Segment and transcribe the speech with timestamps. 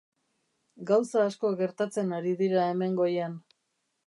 [0.91, 3.41] Gauza asko gertatzen ari dira hemen goian.